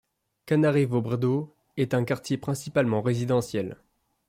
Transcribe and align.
Kanarevo 0.47 0.99
Brdo 0.99 1.55
est 1.77 1.93
un 1.93 2.05
quartier 2.05 2.39
principalement 2.39 3.03
résidentiel. 3.03 3.77